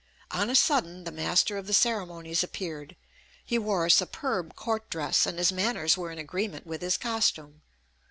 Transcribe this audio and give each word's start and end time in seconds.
On 0.31 0.49
a 0.49 0.55
sudden 0.55 1.03
the 1.03 1.11
master 1.11 1.59
of 1.59 1.67
the 1.67 1.75
ceremonies 1.75 2.43
appeared; 2.43 2.95
he 3.45 3.59
wore 3.59 3.85
a 3.85 3.91
superb 3.91 4.55
court 4.55 4.89
dress, 4.89 5.27
and 5.27 5.37
his 5.37 5.51
manners 5.51 5.95
were 5.95 6.09
in 6.09 6.17
agreement 6.17 6.65
with 6.65 6.81
his 6.81 6.97
costume. 6.97 7.61